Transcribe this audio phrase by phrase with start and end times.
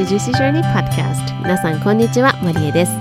[0.00, 2.34] Welcome to Juicy Journey Podcast 皆さんこんにちは。
[2.42, 2.92] マリエです。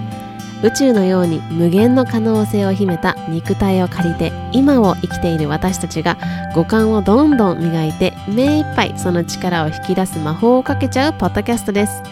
[0.61, 6.18] 宇宙のように無限の可能性を秘めた肉体を借りて今を生きている私たちが
[6.54, 12.04] 五感をどんどん磨いて目いっぱいその力を引き出す魔法をかけちゃうポッドキャストです。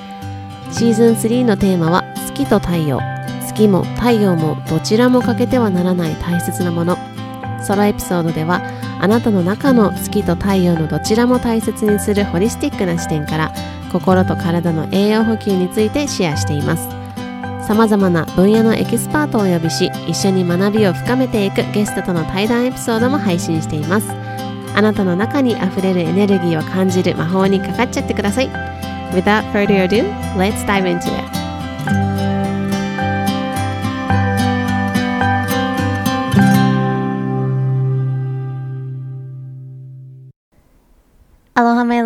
[0.71, 3.01] シーズン3のテーマは月と太陽。
[3.45, 6.97] 月も太陽もどちらも欠けてはならない大切なもの。
[7.61, 8.61] ソロエピソードでは
[8.99, 13.53] あなたの中の月と太陽のどちらも大切にするホリスティックな視点から
[13.91, 16.89] 心と体の栄養補給についてシェアしています。
[17.67, 24.07] さまざまな分野のエキスパートをお呼びし一緒に学びを深めていくゲストとの対談エピソードも配信しています。
[24.73, 28.49] あなたの中にあふれるエネルギーを感じる魔法にかかっちゃってください。
[29.11, 30.03] Without further ado,
[30.37, 31.36] let's dive into it.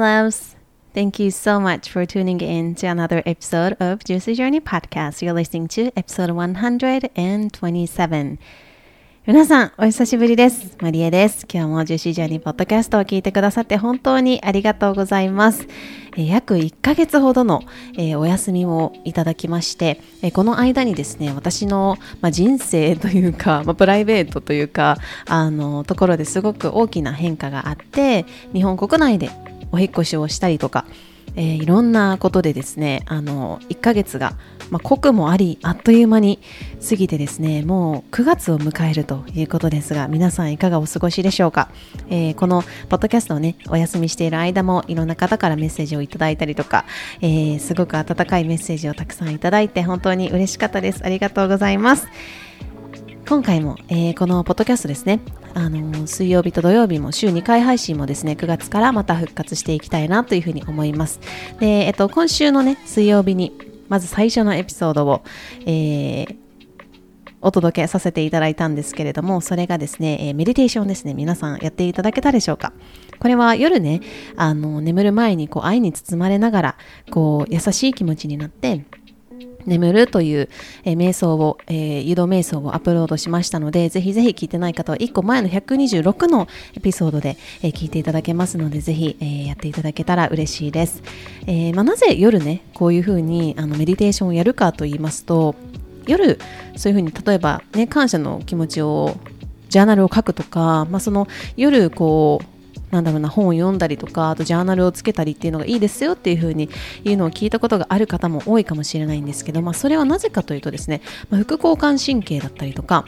[0.01, 0.55] Loves.
[0.93, 5.21] Thank you so much for tuning in to another episode of Juicy Journey Podcast.
[5.21, 8.37] You're listening to episode 127.
[9.27, 10.75] 皆さん、お久しぶりです。
[10.81, 11.45] マリエです。
[11.47, 15.67] 今日もジューシージャーニーポッドキャストを聞いてくださって本当にありがとうございます。
[16.17, 17.61] えー約1ヶ月ほどの、
[17.93, 29.29] えーお休みをいただきまして、えーこの間にですね、私の、まあ、人生というか、まあ、プライベートというか、あの、ところですごく大きな変化があって、日本国内で
[29.71, 30.85] お引越しをしたりとか、
[31.35, 34.33] えーいろんなことでですねあの1ヶ月が、
[34.69, 36.39] まあ、濃もありあっという間に
[36.87, 41.69] 過ぎてですねもう9月を迎えるということですが皆さんいかがお過ごしでしょうか、
[42.09, 46.85] えーこのポッドキャストをねお休みしている間もいろんな方からメッセージをいただいたりとか、
[47.21, 51.01] えーすごく温かいメッセージをたくさんいただいて本当に嬉しかったです。
[51.03, 52.07] ありがとうございます。
[53.31, 55.21] 今回も、えーこのポッドキャストですね、
[55.53, 61.21] あのー水曜日と土曜日も週2回配信もですね、9月からまた復活していきたいなというふうに思います。
[61.61, 63.53] で、えっと、今週のね、水曜日に、
[63.87, 65.23] まず最初のエピソードを、
[65.65, 66.35] えー
[67.43, 71.13] お届けさせていただいたんですけれども、それがですね、えーメディテーションですね。
[71.13, 72.73] 皆さんやっていただけたでしょうか
[73.17, 74.01] これは夜ね、
[74.35, 76.77] あの、眠る前にこう愛に包まれながら、
[77.11, 78.85] こう優しい気持ちになって、
[79.65, 80.49] 眠るという、
[80.83, 91.01] えー瞑想を、えー誘導瞑想をアップロードしましたので、ぜひぜひ聞いてない方は1個前の126のエピソードで、えー聞いていただけますので、ぜひ、えーやっていただけたら嬉しいです。
[91.47, 95.55] えまあ、なぜ夜ね、こういうふうにあのメディテーションをやるかと言いますと、
[96.07, 96.39] 夜、
[96.75, 99.15] そういうふうに例えばね、感謝の気持ちを、
[99.69, 102.60] ジャーナルを書くとか、まあ、その夜こう、
[102.91, 106.69] なんだろうな本を読んだりとかあとジャーナルをつけたりっていうのがいいですよっていう風に
[107.03, 113.05] 言うのを聞いたことがある方も多いかもしれないんですけど、まあ、それはなぜかというとですね、まあ、副交感神経だったりとか、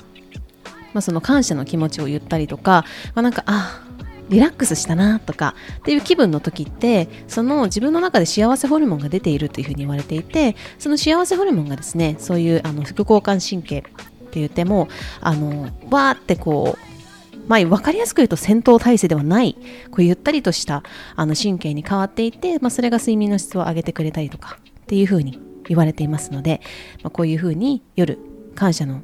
[0.94, 3.84] まあ、その感謝の気持ちを言ったりとか、まあ、なんかあ
[4.30, 13.82] リラックスしたなとかっていう気分の時ってその自分の中で幸せホルモンが出ているというふうに言われていてその幸せホルモンがですねそういうあの副交感神経っ
[14.32, 14.88] て言っても
[15.22, 16.93] あのわーってこう
[17.48, 19.56] まあ、分かりやすく言うと戦闘態勢ではない
[19.92, 20.84] こうゆったりとした
[21.16, 26.62] あの神経に変わっていて、まあ、それが睡眠の質を上げてくれたりとかっていうふうに言われていますので、
[27.04, 28.18] まあ、こういうふうに夜
[28.56, 29.02] 感謝の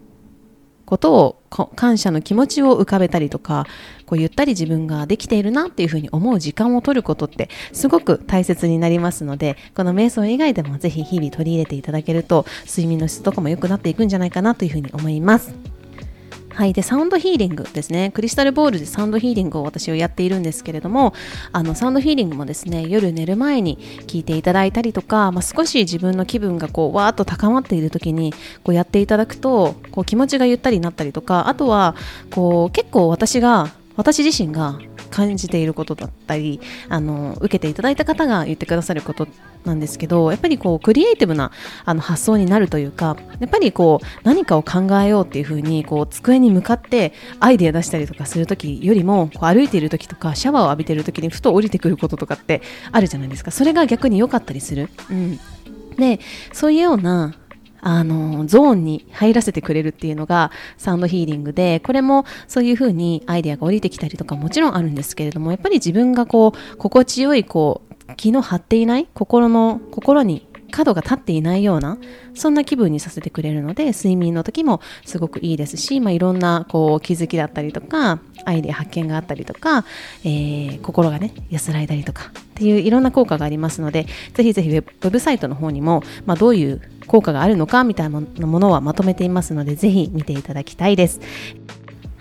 [0.90, 1.42] ことを
[1.76, 3.68] 感謝の気持ちを浮かべたりとか
[4.08, 15.69] こうゆったり自分ができているなっていうふうに思う時間を取ることってすごく大切になりますのでこの瞑想以外でもぜひ日々取り入れていただけると睡眠の質とかも良くなっていくんじゃないかなというふうに思います。
[16.60, 16.74] はい。
[16.74, 18.12] で、サウンドヒーリングですね。
[18.14, 21.14] クリスタルボールでサウンドヒーリングを私はやっているんですけれども、
[21.54, 23.78] あの、サウンドヒーリングもですね、夜寝る前に
[24.08, 28.34] 聞いていただいたりとか、まあ、少し自分の気分がこう、わーっと高まっている時に、
[28.66, 31.96] こうやっていただくと、こう気持ちがゆったりになったりとか、あとは、
[32.30, 39.28] こう、結構私が、私自身が感じていることだったりあの受けていただいた方が言ってくださること
[39.66, 41.52] なんですけどやっぱりこうクリエイティブな
[41.86, 53.52] あの発想になるというかやっぱりこう何かを考えようっていう風にこう机に向かってアイデア出したりとかする時よりもこう歩いている時とかシャワーを浴びている時にふと降りてくることとかってあるじゃないですか。
[53.52, 55.40] それが逆に良かったりする、うん、
[55.98, 56.20] で
[56.54, 57.34] そういうような
[57.82, 71.98] あのゾーンに入らせてくれるっていうのがサウンドヒーリングでこれもそういうふうにアイデアが降りてきたりとかもちろんあるんですけれどもやっぱり自分がこう心地よいこう気の張っていない心の心に角が立っていないような
[72.34, 79.86] そんな気分にさせてくれるので睡眠の時もすごくいいですし、まあ、いろんなこう気づきだったりとかアイデア発見があったりとか、
[80.24, 91.20] えー心がね安らいだりとかっていういろんな効果がありますのでぜひぜひウェブサイトの方にも、まあ、どういう効果があるのかみたいなものはまとめていますのでぜひ見ていただきたいです。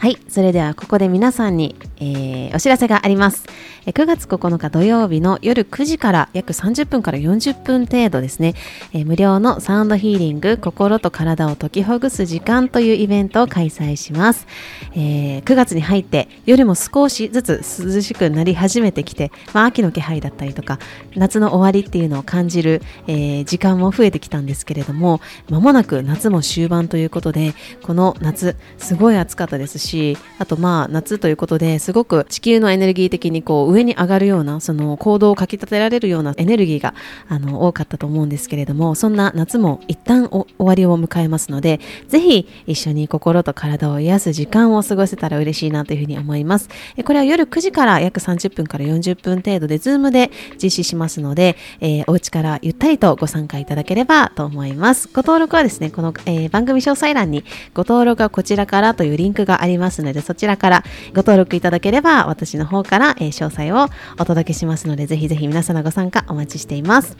[0.00, 0.16] はい。
[0.28, 3.46] それではここで皆さんに、えー、お知らせがあります。
[3.84, 8.54] 9月9日土曜日の夜9時から約30分から40分程度ですね、
[8.92, 14.46] えー、無料のサウンドヒーリング心と体を解きほぐす時間というイベントを開催します。
[14.92, 20.78] えー、9月に入って夜も少しずつ涼しくなり始めてきて、まあ、秋の気配だったりとか
[21.16, 36.94] 夏の終わりっていうのを感じる、えー、時間も増えてきたんですけれども間もなく夏も終盤ということでこの夏すごい暑かったですししあとまあ夏ということですごく地球のエネルギー的にこう上に上がるようなその行動をかき立てられるようなエネルギーが
[37.28, 46.68] あの多かったと思うんですけれどもそんな夏も一旦終わりを迎えますのでぜひ一緒に心と体を癒す時間を過ごせたら嬉しいなというふうに思います。
[47.04, 50.30] これは夜9時から約30分から40分程度で Zoom で
[50.62, 55.08] 実施しますので、えー、お家からゆったりとご参加いただければと思います。
[55.12, 57.44] ご登録はですねこの、えー、番組詳細欄に
[57.74, 63.88] ご登録はこちらからというリンクがありますますのでそちらからご登録いただければ私の方から、え、詳細を
[64.18, 67.16] お届けしますのでぜひぜひ皆さんのご参加お待ちしています。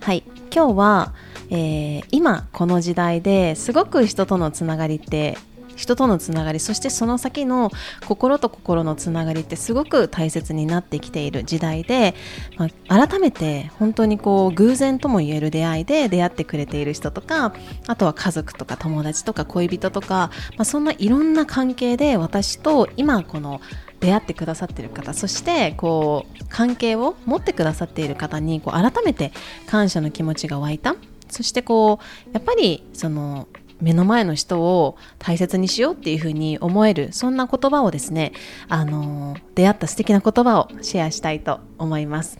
[0.00, 0.24] はい。
[0.54, 1.14] 今日は、
[1.48, 5.38] えー、今この時代ですごく人とのつながりって
[5.76, 7.70] 人とのつながりそしてその先の
[8.06, 12.14] 心と心のつながりってすごく大切になってきている時代で、
[12.56, 17.54] まあ、改めて本当にこう偶然とも言える出会いで出会ってくれている人とか
[17.86, 23.60] あとは家族とか友達とか恋人とか、まあ、そんないろんな関係で私と今この
[24.00, 29.32] 出会ってくださっている方そしてこう関係を持ってくださっている方にこう改めて
[29.66, 30.96] 感謝の気持ちが湧いた。
[31.32, 33.48] そしてこうやっぱりその
[33.82, 38.32] 目の前の人を大切にしようっていうふうに思えるそんな言葉をですね
[38.68, 42.38] あの出会った素敵な言葉をシェアしたいと思います。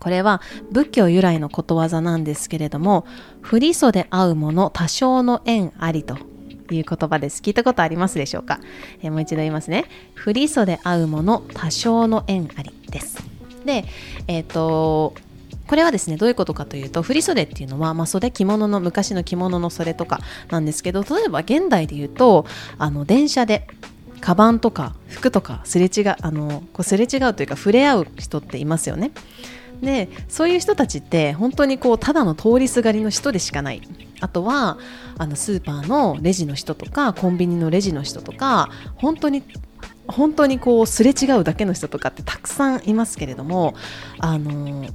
[0.00, 0.42] これは
[0.72, 3.06] 仏教由来のことわざなんですけれども
[3.40, 6.18] 振り袖合うもの多少の縁ありと
[6.74, 7.40] いう言葉です。
[7.40, 8.58] 聞いたことありますでしょうか、
[9.02, 9.84] えー、もう一度言いますね。
[10.14, 13.18] 振り袖合うもの多少の縁ありです。
[13.64, 13.84] で
[14.26, 15.14] えっ、ー、と
[15.66, 20.20] これはですねどういうことかというと振袖っていうのは、まあ、袖着物の昔の着物の袖とか
[20.50, 22.46] なんですけど例えば現代で言うと
[22.78, 23.66] あの電車で
[24.20, 29.12] カバンとか服とかすれ違うあのこうすれ違うというか触れ合う人っていますよね。
[29.80, 33.82] でそういう人たちって本当にこうただの通りすがりの人でしかない
[34.20, 34.78] あとは
[35.18, 39.42] あのスーパーのレジの人とかコンビニのレジの人とか本当に
[40.08, 43.74] 本当にこうすれ違うだけの人とかってたくさんいますけれども
[44.18, 44.86] あの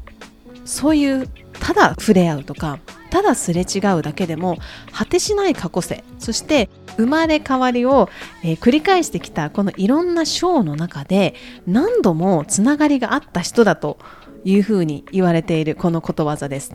[0.65, 1.27] そういう
[1.59, 2.79] ただ触れ合うとか
[3.09, 4.57] ただすれ違うだけでも
[4.91, 8.09] 果てしない過去性そして生まれ変わりを、
[8.43, 11.35] えー、繰り返してきたこのいろんな章の中で
[11.67, 13.97] 何度もつながりがあった人だと
[14.43, 16.73] いうふうに言われているこのことわざです。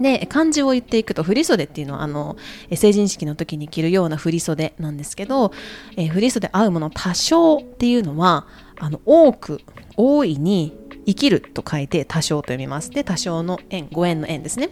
[0.00, 2.36] で漢字を言っていくと振袖っていうのはあの
[2.74, 5.52] 成人式の時に着るような振袖なんですけど、
[5.96, 8.48] えー、振袖合うもの多少っていうのは
[8.80, 9.60] あの多く
[9.96, 12.90] 大いに生きると書いて多少と読みます。
[12.90, 14.70] で、多少の縁、ご縁の縁ですね。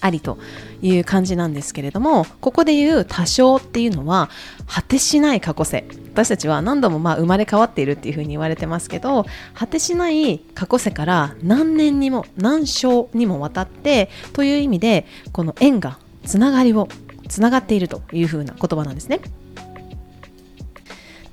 [0.00, 0.38] ありと
[0.82, 4.30] いう感じなんですけれどもここで言う多少っていうのは
[4.66, 16.88] 果てしない過去性私たちは何度もまあ生まれ変わっているっていうふうに言われてますけど果てしない過去世から何年にも何生にもわたってという意味でこの縁がつながりを
[17.28, 19.20] つながっているというふうな言葉なんですね。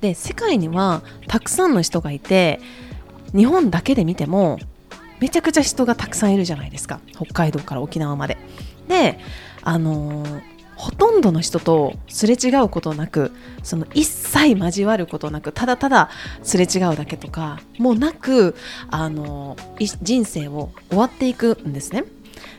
[0.00, 2.60] で世界にはたくさんの人がいて
[3.34, 4.58] 日本だけで見ても
[5.20, 8.36] めちゃくちゃ人がたくさんいるじゃないですか北海道から沖縄まで。
[8.88, 9.18] で
[9.62, 10.42] あのー、
[10.76, 16.10] ほとんどの人とすれ違うことなくその一切交わることなくただただ
[16.42, 18.54] すれ違うだけとかもうなく、
[18.90, 19.56] あの、
[20.02, 22.04] 人生を終わっていくんですね。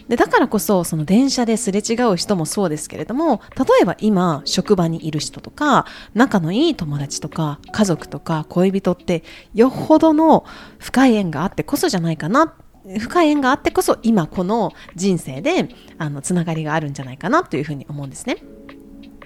[0.08, 9.24] でだからこそその電車ですれ違う人もそうですけれども例えば今職場にいる人とか仲のいい友達とか家族とか恋人って
[9.54, 10.46] よほどの
[10.80, 12.54] 深い縁があってこそじゃないかな
[13.00, 18.38] 深い縁があってこそ今この人生であのつながりがあるんじゃないかなというふうに思うんですね。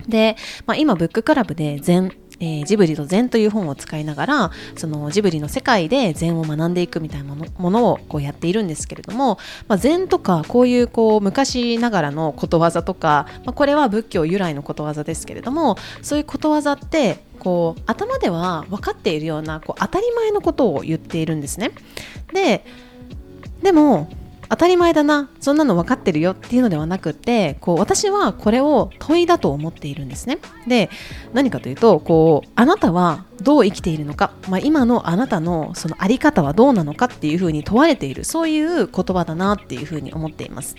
[0.07, 21.71] で、まあ、今ブッククラブで禅えー、ジブリと禅という本を使いながらそのジブリの世界で禅を学んでいくみたいなものをこうやっているんですけれども、まあ、禅とかこういうこう昔ながらのことわざとか、まあ、これは仏教由来のことわざですけれどもそういうことわざってこう頭では分かっているようなこう当たり前のことを言っているんですね。
[22.33, 22.65] で
[23.61, 24.09] でも
[24.49, 30.39] 当たり前だなそんなの分かってるよっていうのではなくてこう私はこれを問いだと思っているんですね。
[30.67, 30.89] で
[31.33, 40.75] 何かというとこうあなたはどう生きているのか、まあ、今のあなたのその在り方はどうなのかっていうふうに問われているそういう言葉だなっていうふうに思っています。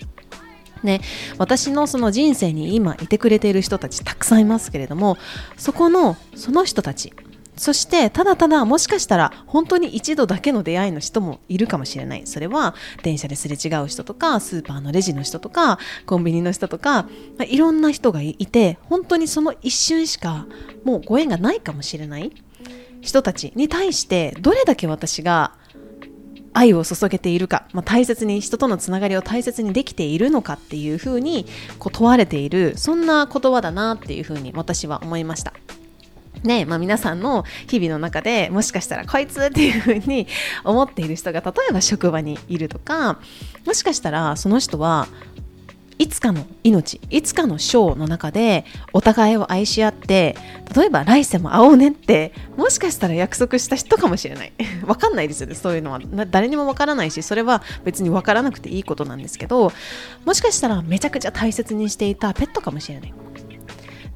[0.83, 0.99] ね、
[1.37, 5.15] 私のその人生に今いてくれている人たちたくさんいますけれども
[5.55, 7.13] そこのその人たち
[7.61, 15.77] そしてただただもしかしたら本当に一度だけの出会いの人もいるかもしれないそれは電車ですれ違う人とかスーパーのレジの人とか
[16.07, 17.07] コンビニの人とか、
[17.47, 20.47] いろんな人がいて本当にその一瞬しか
[20.83, 22.31] もうご縁がないかもしれない
[23.01, 25.53] 人たちに対してどれだけ私が
[26.53, 31.45] 愛を注げているか、まあ、大切に人とのつながりを大切にできているのかっていうふうに
[31.77, 35.53] こう問われているそんな言葉だなっていうふうに私は思いました。
[36.43, 40.27] ねまあ、皆さんの日々の中でもしかしたらこいつっていうふうに
[40.63, 43.19] 思っている人が例えば職場にいるとか
[43.65, 45.07] もしかしたらその人は
[46.01, 50.35] いつかの命いつかの章の中でお互いを愛し合って
[50.75, 54.53] 例えば来世も会おうねってもしかしたら約束した人かもしれない。
[54.87, 56.01] わかんないですよねそういうのは。
[56.31, 59.71] 誰にもわからないしそれは別にわからなくていいことなんですけど
[60.25, 63.13] もしかしたらめちゃくちゃ大切にしていたペットかもしれない。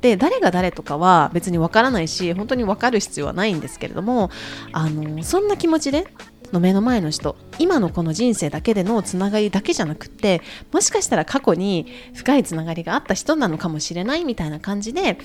[0.05, 4.29] で誰が誰とかは別にわからないし本当に分かる必要はないんですけれども
[4.71, 6.05] あのそんな気持ちで
[6.51, 15.17] の目の前の人今のこの人生だけでのつながりだけじゃなくってもしかしたら過去に深いつながりがあった人なのかもしれないみたいな感じで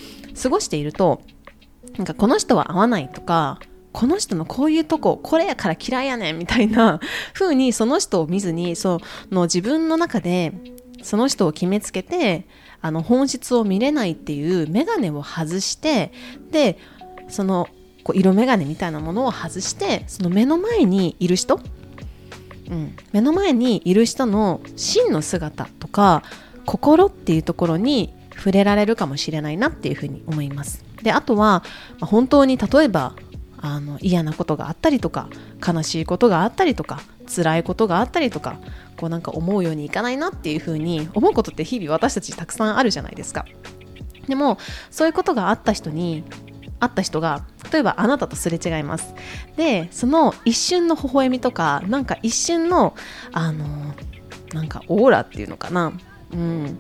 [0.43, 1.21] 過ごしていると
[1.99, 3.61] なんかこの人は合わないとか
[3.93, 7.01] この人のこういうとここれやから嫌いやねんみたいな
[7.35, 10.55] 風にその人を見ずにその自分の中で
[11.03, 12.47] その人を決めつけて
[12.81, 16.13] あの本質を見れないっていう眼鏡を外して
[16.51, 16.79] で
[17.29, 17.69] その
[18.03, 21.61] こう色眼鏡みたいなものを外してその目の前にいる人、
[22.71, 26.23] うん、目の前にいる人の真の姿とか
[26.65, 30.85] 心っていうところに触れられるかもしれないなっていうふうに思います。
[31.03, 31.63] であとは、
[32.01, 33.15] 本当に例えば
[33.59, 35.29] あの嫌なことがあったりとか
[35.67, 37.03] 悲しいことがあったりとか
[37.35, 38.59] 辛いことがあったりとか
[38.97, 43.47] こうなんか思うようにいかないなっていうふうに思うことって日々私たちたくさんあるじゃないですか。
[44.29, 44.59] でも
[44.91, 46.25] そういうことがあった人に
[46.79, 49.15] 会った人が例えばあなたとすれ違います。
[49.57, 52.95] でその一瞬の微笑みとかなんか一瞬の
[53.33, 53.95] あの
[54.53, 55.93] なんかオーラっていうのかな、
[56.33, 56.79] うん、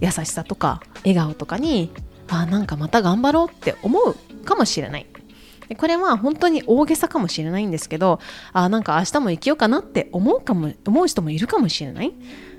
[0.00, 1.92] 優しさとか笑顔とかに
[2.28, 5.06] あなんかまた頑張ろうって思うかもしれない。
[5.76, 8.20] これは本当に大げさかもしれないんですけど
[8.52, 12.12] あなんか明日も生きようかなって思うかも思う人もいるかもしれない。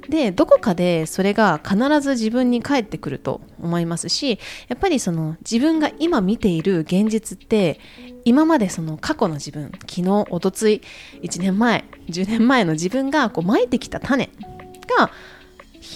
[0.09, 7.79] でどこかでそれが必ず自分に返ってくると思いますしやっぱりその自分が今見ている現実って
[8.23, 10.81] 今までその過去の自分昨日おとつい
[11.23, 14.29] 1年前10年前の自分がこうまいてきた種
[14.99, 15.09] が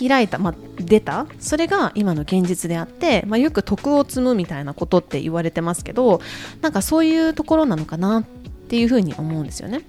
[0.08, 1.28] 開いた、まあ、出た？
[1.40, 6.22] それが今の現実であって、まあ、よく徳を積むみたいなことって言われてますけど
[6.62, 9.82] なんかそういうところなのかなっていうふうに思うんですよね。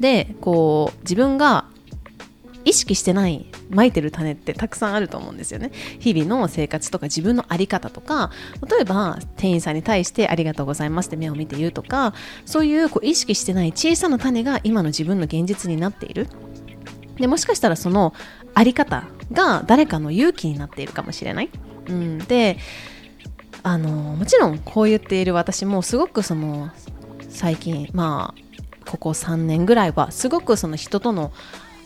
[0.00, 1.64] でこう自分が
[2.64, 5.70] 意識してないまいてる種ってたくさんあると思うんですよね。
[6.00, 8.30] 日々の生活とか自分の在り方とか
[8.68, 12.12] 例えば店員さんに対してありがとうございますって目を見て言うとか
[12.44, 16.28] そういうこう意識してない小さな種が今の自分の現実になっている。
[17.18, 18.14] でもしかしたらその
[18.54, 21.50] あり方が誰かの勇気になっているかもしれない。
[21.88, 22.58] うん、で
[23.62, 26.70] あのもちろんこう言っている私もすごくその
[27.28, 31.32] 最近まあここ3年ぐらいはすごくその人との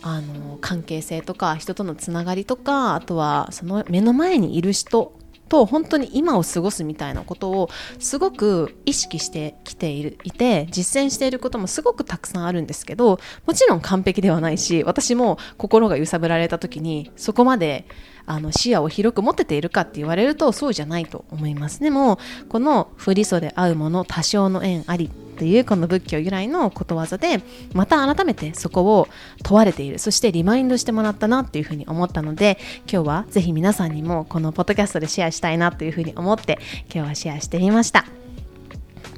[0.05, 5.12] あの関係性とか人とのつながりとかあとはその目の前にいる人
[5.52, 7.68] と本当に今を過ごすみたいなことを
[7.99, 17.85] すごく意識してきているいて実践していることもすごくたくさんあるんですけどもちろん完璧ではないし私も心が揺さぶられた時にそこまで
[18.25, 21.80] あの視野を広く持てているかって言われるとそうじゃないと思います。
[21.80, 22.18] でも
[22.49, 25.11] この振り袖合うもの多少の縁あり
[25.42, 27.42] っていうこの仏教由来のことわざで
[27.75, 29.08] また改めてそこを
[29.42, 29.99] 問われている。
[29.99, 32.58] そしてリマインドしてもらったなっていうふうに思ったので
[32.88, 36.61] 今日はぜひ皆さんにもこのポッドキャストでシェアしたいなというふうに思って
[36.94, 38.04] 今日はシェアしてみました。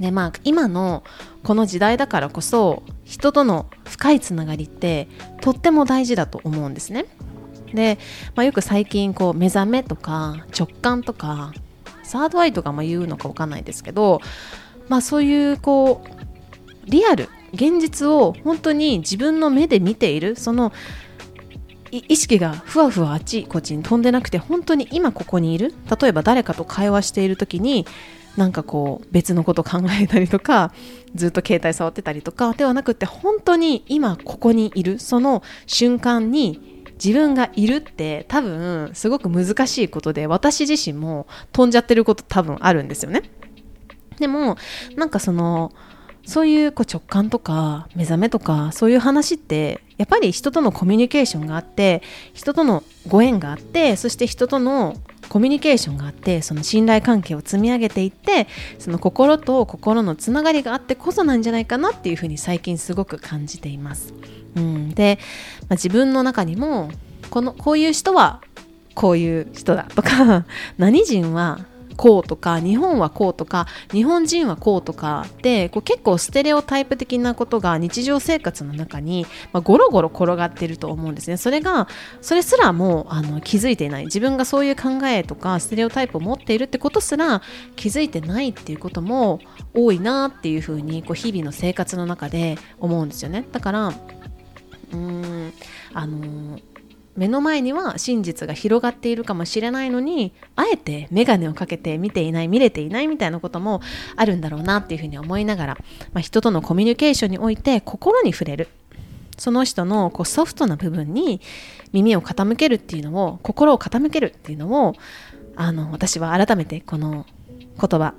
[0.00, 1.04] でまあ今の
[1.42, 5.08] この時代だからこそ人との深いつながりって
[5.42, 7.04] とっても大事だと思うんですね。
[7.74, 7.98] で、
[8.34, 11.52] まあ、よく最近こう目覚めとか直感とか
[12.02, 14.22] サードアイとかも言うのか分かんないですけど
[14.88, 20.72] まあそういうこうリアル現実を本当に自分の目で見ているその
[21.90, 27.86] 意識がふわふわあっちこっちに飛んでなくて本当に今ここにいる例えば誰かと会話している時に
[28.36, 30.72] なんかこう別のこと考えたりとか
[31.14, 43.22] ずっと携帯触ってたりとかではなくて本当に今ここにいるその瞬間に自分がいるって多分すごく難しいことで私自身も飛んじゃってること多分あるんですよね。
[44.18, 44.56] でも
[44.96, 45.72] なんかその
[46.26, 52.02] そういうこう直感とか目覚めとかそういう話ってやっぱり人とのコミュニケーションがあって
[52.32, 54.96] 人とのご縁があってそして人との
[55.28, 64.14] コミュニケーションがあってその信頼関係を積み上げていってその心と心のつながりがあってこそなんじゃないかなっていうふうに最近すごく感じています。
[64.56, 65.18] うん、で、
[65.62, 66.90] まあ、自分の中にも
[67.30, 68.40] このこういう人は
[68.94, 70.44] こういう人だとか
[70.78, 71.60] 何人は
[71.96, 81.36] こうとか日本はこうとか日本人はこうとかでこう結構ステレオタイプ的なことが日常生活の中に、まあ、ゴロゴロ転がってると思うんですね。
[81.36, 81.88] それが
[82.20, 84.04] それすらもあの気づいていない。
[84.04, 87.42] 自分がそういう考えとかステレオタイプを持っているってことすら
[87.76, 89.40] 気づいてないっていうことも
[89.72, 93.46] 多いなっていうふうにこう日々の生活の中で思うんですよね。
[93.52, 95.52] だからうーん
[95.92, 96.73] あのー
[97.16, 103.80] 目の前には真実が広がっているかもしれないのにあえて眼鏡をかけて見ていない見れていないみたいなことも
[104.16, 105.78] あるんだろうなっていうふうに思いながら、
[106.12, 108.68] まあ、人とのコミュニケーションにおいて心に触れる
[109.38, 111.40] その人のこうソフトな部分に
[111.92, 114.94] 耳を傾けるっていうのを心を傾けるっていうのを
[115.56, 117.26] あの私は改めてこの
[117.80, 118.14] 言葉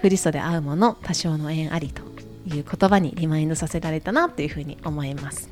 [0.00, 2.02] 振り袖合うもの多少の縁ありと
[2.46, 5.50] いう言葉にリマインドさせられたなというふうに思います。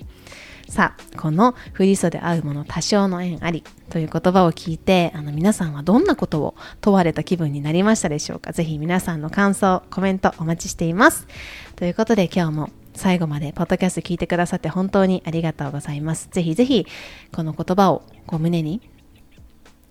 [0.68, 8.52] さあこの振り袖合うもの多少の縁ありという言葉を聞いてあの皆さんはどんなことを問われた気分になりましたでしょうか。
[8.52, 11.28] ぜひ皆さんの感想コメントお待ちしています。
[11.76, 16.28] ということで今日も最後までポッドキャスト聞いてくださって本当にありがとうございます。
[16.30, 16.86] ぜひぜひ
[17.32, 18.80] この言葉をこう胸に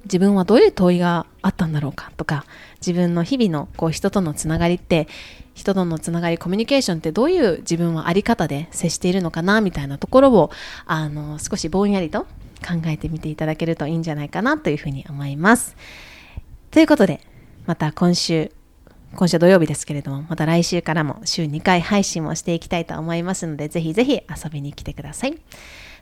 [0.04, 5.08] 自分はどういう問いがあったんだろうかとか自分の日々のこう人とのつながりって
[5.56, 10.52] 人とのつながりコミュニケーションってどういう自分はあり方で接しているのかなみたいなところを
[10.86, 12.24] あの少しぼんやりと
[12.66, 15.76] 考えてみていただけるといいんじゃないかなというふうに思います。
[16.72, 17.22] ということで
[17.66, 18.52] また今週
[19.16, 25.38] 今週土曜日ですけれどもまた来週からも週2回配信をしていきたいと思いますのでぜひぜひ遊びに来てください。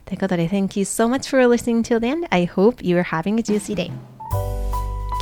[0.04, 2.26] ということで Thank you so much for listening till the end.
[2.30, 3.92] I hope you are having a juicy day.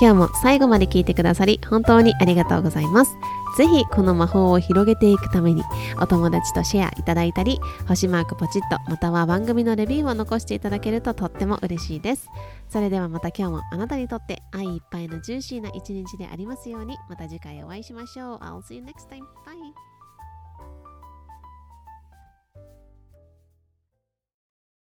[0.01, 3.14] 今日も最後まで聞いてくださり本当にありがとうございます。
[3.57, 5.62] ぜひこの魔法を広げていくために
[6.01, 12.29] お友達とシェアいただいたり星マークポチッとまたは番組のレビューを残していただけるととっても嬉しいです
[12.69, 19.21] それではまた今日もあなたにとって愛いっぱいのジューシーな一日でありますようにまた次回お会いしましょう I'll see you next time.
[19.45, 19.92] Bye!